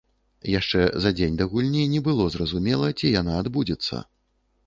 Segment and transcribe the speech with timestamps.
[0.59, 4.01] Яшчэ за дзень да гульні не было зразумела, ці яна адбудзецца.